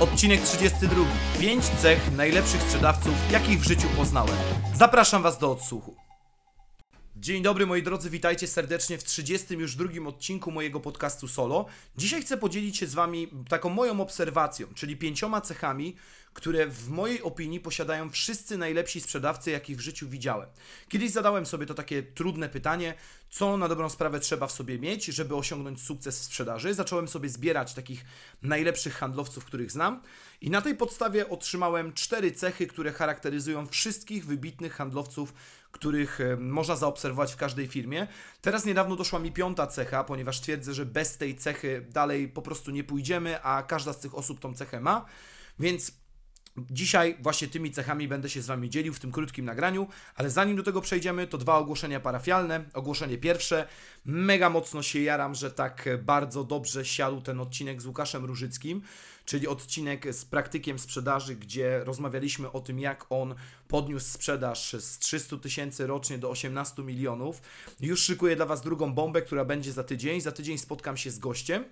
[0.00, 1.04] Odcinek 32.
[1.40, 4.36] 5 cech najlepszych sprzedawców, jakich w życiu poznałem.
[4.74, 5.96] Zapraszam Was do odsłuchu.
[7.16, 11.66] Dzień dobry moi drodzy, witajcie serdecznie w 30 już drugim odcinku mojego podcastu solo.
[11.96, 15.96] Dzisiaj chcę podzielić się z Wami taką moją obserwacją, czyli pięcioma cechami,
[16.32, 20.48] które w mojej opinii posiadają wszyscy najlepsi sprzedawcy, jakich w życiu widziałem.
[20.88, 22.94] Kiedyś zadałem sobie to takie trudne pytanie,
[23.30, 26.74] co na dobrą sprawę trzeba w sobie mieć, żeby osiągnąć sukces w sprzedaży.
[26.74, 28.04] Zacząłem sobie zbierać takich
[28.42, 30.02] najlepszych handlowców, których znam
[30.40, 35.34] i na tej podstawie otrzymałem cztery cechy, które charakteryzują wszystkich wybitnych handlowców,
[35.72, 38.06] których e, można zaobserwować w każdej firmie.
[38.40, 42.70] Teraz niedawno doszła mi piąta cecha, ponieważ twierdzę, że bez tej cechy dalej po prostu
[42.70, 45.04] nie pójdziemy, a każda z tych osób tą cechę ma.
[45.58, 45.92] Więc
[46.56, 50.56] Dzisiaj właśnie tymi cechami będę się z Wami dzielił w tym krótkim nagraniu, ale zanim
[50.56, 52.64] do tego przejdziemy, to dwa ogłoszenia parafialne.
[52.74, 53.66] Ogłoszenie pierwsze.
[54.04, 58.82] Mega mocno się jaram, że tak bardzo dobrze siadł ten odcinek z Łukaszem Różyckim,
[59.24, 63.34] czyli odcinek z praktykiem sprzedaży, gdzie rozmawialiśmy o tym, jak on
[63.68, 67.42] podniósł sprzedaż z 300 tysięcy rocznie do 18 milionów.
[67.80, 70.20] Już szykuję dla Was drugą bombę, która będzie za tydzień.
[70.20, 71.64] Za tydzień spotkam się z gościem,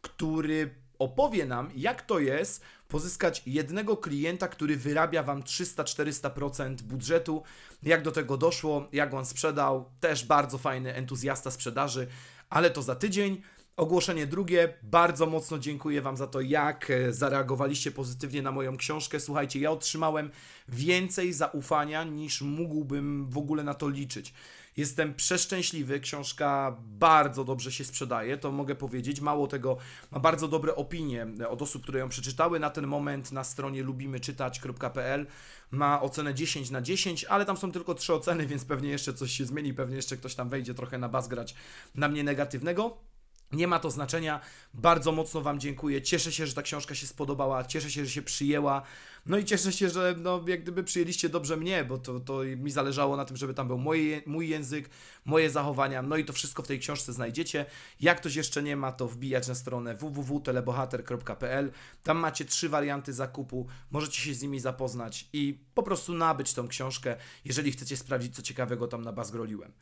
[0.00, 2.64] który opowie nam, jak to jest
[2.94, 7.42] pozyskać jednego klienta, który wyrabia Wam 300-400% budżetu,
[7.82, 12.06] jak do tego doszło, jak on sprzedał, też bardzo fajny entuzjasta sprzedaży,
[12.50, 13.42] ale to za tydzień.
[13.76, 19.20] Ogłoszenie drugie, bardzo mocno dziękuję Wam za to, jak e, zareagowaliście pozytywnie na moją książkę.
[19.20, 20.30] Słuchajcie, ja otrzymałem
[20.68, 24.34] więcej zaufania niż mógłbym w ogóle na to liczyć.
[24.76, 29.20] Jestem przeszczęśliwy, książka bardzo dobrze się sprzedaje, to mogę powiedzieć.
[29.20, 29.76] Mało tego,
[30.10, 32.60] ma bardzo dobre opinie od osób, które ją przeczytały.
[32.60, 35.26] Na ten moment na stronie lubimyczytać.pl
[35.70, 39.32] ma ocenę 10 na 10, ale tam są tylko trzy oceny, więc pewnie jeszcze coś
[39.32, 41.54] się zmieni, pewnie jeszcze ktoś tam wejdzie trochę na bas grać
[41.94, 43.13] na mnie negatywnego.
[43.54, 44.40] Nie ma to znaczenia.
[44.74, 46.02] Bardzo mocno Wam dziękuję.
[46.02, 47.64] Cieszę się, że ta książka się spodobała.
[47.64, 48.82] Cieszę się, że się przyjęła.
[49.26, 52.70] No i cieszę się, że no, jak gdyby przyjęliście dobrze mnie, bo to, to mi
[52.70, 53.78] zależało na tym, żeby tam był
[54.26, 54.90] mój język,
[55.24, 56.02] moje zachowania.
[56.02, 57.66] No i to wszystko w tej książce znajdziecie.
[58.00, 61.72] Jak ktoś jeszcze nie ma, to wbijać na stronę www.telebohater.pl.
[62.02, 63.66] Tam macie trzy warianty zakupu.
[63.90, 68.42] Możecie się z nimi zapoznać i po prostu nabyć tą książkę, jeżeli chcecie sprawdzić, co
[68.42, 69.72] ciekawego tam na bazgroliłem.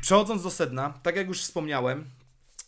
[0.00, 2.10] Przechodząc do sedna, tak jak już wspomniałem,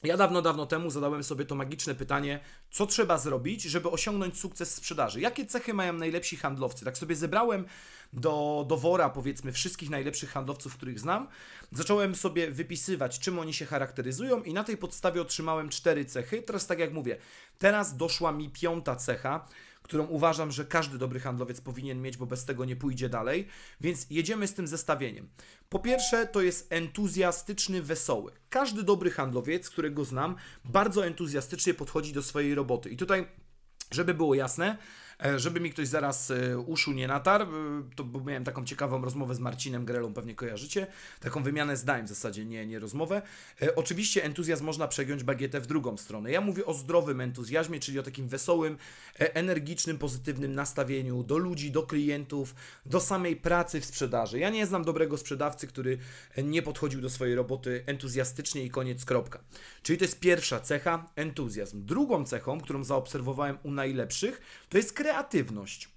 [0.02, 4.74] ja dawno, dawno temu zadałem sobie to magiczne pytanie, co trzeba zrobić, żeby osiągnąć sukces
[4.74, 5.20] sprzedaży?
[5.20, 6.84] Jakie cechy mają najlepsi handlowcy?
[6.84, 7.64] Tak sobie zebrałem
[8.12, 11.28] do, do wora, powiedzmy, wszystkich najlepszych handlowców, których znam.
[11.72, 16.42] Zacząłem sobie wypisywać, czym oni się charakteryzują, i na tej podstawie otrzymałem cztery cechy.
[16.42, 17.18] Teraz, tak jak mówię,
[17.58, 19.46] teraz doszła mi piąta cecha
[19.82, 23.46] którą uważam, że każdy dobry handlowiec powinien mieć, bo bez tego nie pójdzie dalej.
[23.80, 25.28] Więc jedziemy z tym zestawieniem.
[25.68, 28.32] Po pierwsze, to jest entuzjastyczny, wesoły.
[28.50, 32.90] Każdy dobry handlowiec, którego znam, bardzo entuzjastycznie podchodzi do swojej roboty.
[32.90, 33.28] I tutaj,
[33.90, 34.78] żeby było jasne,
[35.36, 39.34] żeby mi ktoś zaraz e, uszu nie natarł, e, to bo miałem taką ciekawą rozmowę
[39.34, 40.86] z Marcinem Grelą, pewnie kojarzycie,
[41.20, 43.22] taką wymianę zdań w zasadzie, nie, nie rozmowę.
[43.76, 46.30] Oczywiście entuzjazm można przegiąć bagietę w drugą stronę.
[46.30, 48.78] Ja mówię o zdrowym entuzjazmie, czyli o takim wesołym,
[49.18, 52.54] energicznym, pozytywnym nastawieniu do ludzi, do klientów,
[52.86, 54.38] do samej pracy w sprzedaży.
[54.38, 55.98] Ja nie znam dobrego sprzedawcy, który
[56.44, 59.40] nie podchodził do swojej roboty entuzjastycznie i koniec, kropka.
[59.82, 61.86] Czyli to jest pierwsza cecha, entuzjazm.
[61.86, 65.88] Drugą cechą, którą zaobserwowałem u najlepszych, to jest kreatywność kreatywność.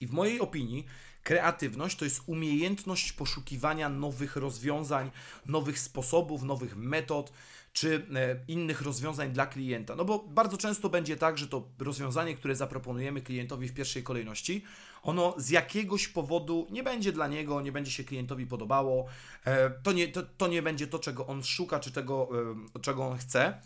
[0.00, 0.86] I w mojej opinii
[1.22, 5.10] kreatywność to jest umiejętność poszukiwania nowych rozwiązań,
[5.46, 7.32] nowych sposobów, nowych metod
[7.72, 9.96] czy e, innych rozwiązań dla klienta.
[9.96, 14.64] No bo bardzo często będzie tak, że to rozwiązanie, które zaproponujemy klientowi w pierwszej kolejności,
[15.02, 19.06] ono z jakiegoś powodu nie będzie dla niego, nie będzie się klientowi podobało,
[19.44, 22.28] e, to nie, to, to nie będzie to, czego on szuka, czy tego,
[22.76, 23.60] e, czego on chce.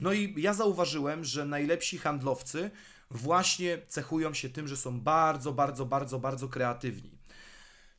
[0.00, 2.70] No i ja zauważyłem, że najlepsi handlowcy
[3.10, 7.18] właśnie cechują się tym, że są bardzo, bardzo, bardzo, bardzo kreatywni.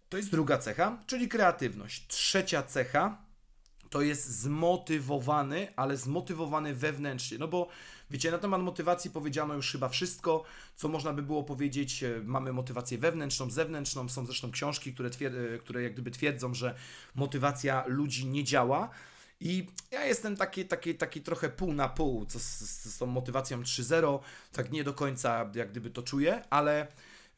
[0.10, 2.08] To jest druga cecha, czyli kreatywność.
[2.08, 3.28] Trzecia cecha
[3.90, 7.38] to jest zmotywowany, ale zmotywowany wewnętrznie.
[7.38, 7.68] No bo
[8.10, 10.44] wiecie, na temat motywacji powiedziano już chyba wszystko,
[10.76, 12.04] co można by było powiedzieć.
[12.04, 14.10] E, mamy motywację wewnętrzną, zewnętrzną.
[14.10, 16.76] Są zresztą książki, które, e, które jak gdyby twierdzą, że
[17.16, 18.90] motywacja ludzi nie działa.
[19.40, 23.06] I ja jestem taki, taki, taki trochę pół na pół, co z, z, z tą
[23.06, 24.20] motywacją 3.0,
[24.52, 26.88] tak nie do końca jak gdyby to czuję, ale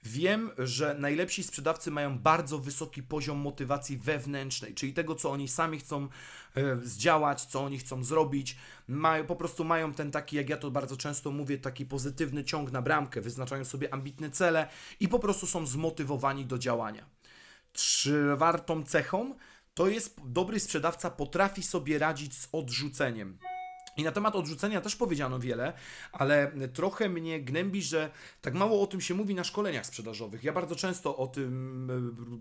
[0.03, 5.79] Wiem, że najlepsi sprzedawcy mają bardzo wysoki poziom motywacji wewnętrznej, czyli tego, co oni sami
[5.79, 6.07] chcą
[6.55, 8.57] e, zdziałać, co oni chcą zrobić.
[8.87, 12.71] Mają, po prostu mają ten taki, jak ja to bardzo często mówię, taki pozytywny ciąg
[12.71, 14.67] na bramkę, wyznaczają sobie ambitne cele
[14.99, 17.05] i po prostu są zmotywowani do działania.
[17.73, 19.35] Czwartą cechą
[19.79, 23.37] to jest dobry sprzedawca potrafi sobie radzić z odrzuceniem.
[23.97, 25.73] I na temat odrzucenia też powiedziano wiele,
[26.11, 28.11] ale trochę mnie gnębi, że
[28.41, 30.43] tak mało o tym się mówi na szkoleniach sprzedażowych.
[30.43, 31.91] Ja bardzo często o tym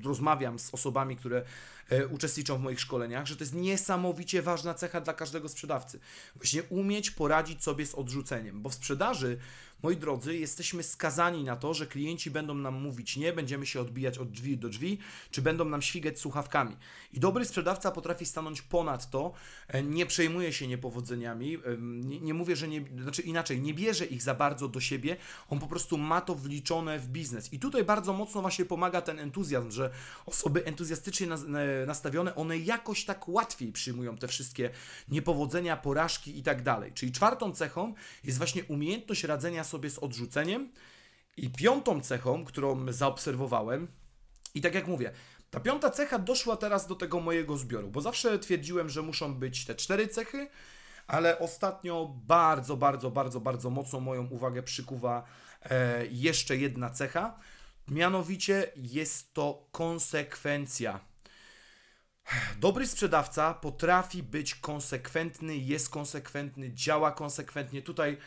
[0.03, 1.43] e, rozmawiam z osobami, które
[1.89, 6.01] e, uczestniczą w moich szkoleniach, że to jest niesamowicie ważna cecha dla każdego sprzedawcy.
[6.37, 9.39] Właśnie umieć poradzić sobie z odrzuceniem, bo w sprzedaży
[9.83, 14.19] moi drodzy, jesteśmy skazani na to, że klienci będą nam mówić nie, będziemy się odbijać
[14.19, 14.99] od drzwi do drzwi,
[15.31, 16.77] czy będą nam świgać słuchawkami.
[17.13, 19.33] I dobry sprzedawca potrafi stanąć ponad to,
[19.69, 24.07] e, nie przejmuje się niepowodzeniami, e, nie, nie mówię, że nie, znaczy inaczej, nie bierze
[24.07, 25.17] ich za bardzo do siebie,
[25.49, 27.53] on po prostu ma to wliczone w biznes.
[27.53, 29.91] I tutaj bardzo mocno właśnie pomaga ten entuzjazm, że
[30.27, 31.27] osoby entuzjastycznie
[31.87, 34.71] nastawione, one jakoś tak łatwiej przyjmują te wszystkie
[35.09, 36.93] niepowodzenia, porażki i tak dalej.
[36.95, 37.95] Czyli czwartą cechą
[38.25, 40.73] jest właśnie umiejętność radzenia sobie z odrzuceniem.
[41.37, 43.89] I piątą cechą, którą zaobserwowałem,
[44.55, 45.13] i tak jak mówię,
[45.51, 49.65] ta piąta cecha doszła teraz do tego mojego zbioru, bo zawsze twierdziłem, że muszą być
[49.65, 50.49] te cztery cechy,
[51.07, 55.25] ale ostatnio bardzo, bardzo, bardzo, bardzo mocno moją uwagę przykuwa
[55.63, 57.39] e, jeszcze jedna cecha.
[57.89, 61.01] Mianowicie jest to konsekwencja.
[62.59, 67.83] Dobry sprzedawca potrafi być konsekwentny, jest konsekwentny, działa konsekwentnie.
[67.83, 68.19] Tutaj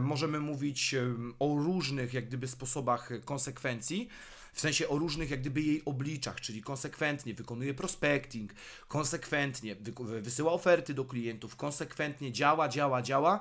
[0.00, 0.94] możemy mówić
[1.38, 4.08] o różnych, jak gdyby, sposobach konsekwencji.
[4.52, 8.52] W sensie o różnych, jak gdyby, jej obliczach, czyli konsekwentnie wykonuje prospecting,
[8.88, 13.40] konsekwentnie wy wysyła oferty do klientów, konsekwentnie działa, działa, działa,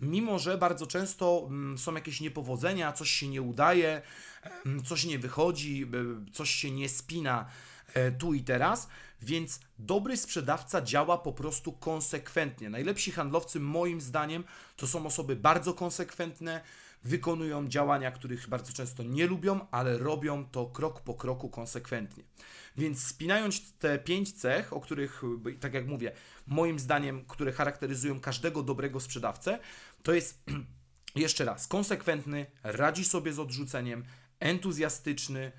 [0.00, 4.02] mimo że bardzo często mm, są jakieś niepowodzenia, coś się nie udaje,
[4.84, 5.86] coś nie wychodzi,
[6.32, 7.69] coś się nie spina e,
[8.18, 8.88] tu i teraz,
[9.22, 12.70] więc dobry sprzedawca działa po prostu konsekwentnie.
[12.70, 14.44] Najlepsi handlowcy, moim zdaniem,
[14.76, 16.60] to są osoby bardzo konsekwentne,
[17.04, 22.24] wykonują działania, których bardzo często nie lubią, ale robią to krok po kroku konsekwentnie.
[22.76, 25.22] Więc spinając te pięć cech, o których,
[25.60, 26.12] tak jak mówię,
[26.46, 29.58] moim zdaniem, które charakteryzują każdego dobrego sprzedawcę,
[30.02, 30.42] to jest
[31.16, 34.04] jeszcze raz konsekwentny, radzi sobie z odrzuceniem,
[34.40, 35.52] entuzjastyczny,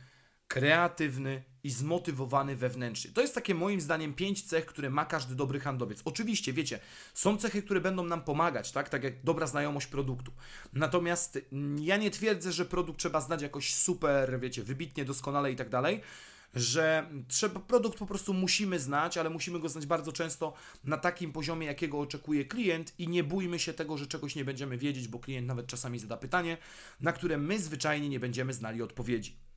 [0.48, 3.12] kreatywny i zmotywowany wewnętrznie.
[3.12, 6.02] To jest takie moim zdaniem pięć cech, które ma każdy dobry handlowiec.
[6.06, 6.80] Oczywiście, wiecie,
[7.14, 8.90] są cechy, które będą nam pomagać, tak?
[8.90, 10.32] Tak jak dobra znajomość produktu.
[10.74, 11.40] Natomiast
[11.80, 16.02] ja nie twierdzę, że produkt trzeba znać jakoś super, wiecie, wybitnie, doskonale i tak dalej
[16.56, 20.54] że trzeba, produkt po prostu musimy znać, ale musimy go znać bardzo często
[20.84, 24.78] na takim poziomie, jakiego oczekuje klient i nie bójmy się tego, że czegoś nie będziemy
[24.78, 26.58] wiedzieć, bo klient nawet czasami zada pytanie,
[27.02, 29.51] na które my zwyczajnie nie będziemy znali odpowiedzi.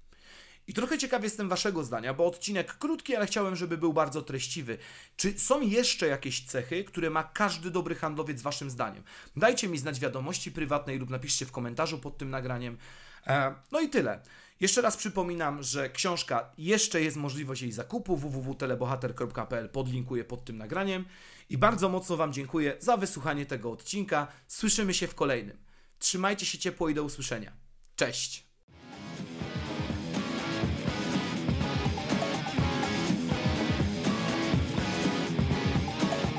[0.67, 4.79] I trochę ciekaw jestem Waszego zdania, bo odcinek krótki, ale chciałem, żeby był bardzo treściwy.
[5.17, 9.03] Czy są jeszcze jakieś cechy, które ma każdy dobry handlowiec Waszym zdaniem?
[9.37, 12.79] Dajcie mi znać wiadomości prywatnej lub napiszcie w komentarzu pod tym nagraniem.
[13.27, 14.21] E, no i tyle.
[14.61, 21.05] Jeszcze raz przypominam, że książka jeszcze jest możliwość jej zakupu www.telebohater.pl podlinkuję pod tym nagraniem
[21.51, 24.27] i bardzo mocno Wam dziękuję za wysłuchanie tego odcinka.
[24.49, 25.59] Słyszymy się w kolejnym.
[25.99, 27.53] Trzymajcie się ciepło i do usłyszenia.
[27.97, 28.54] Cześć!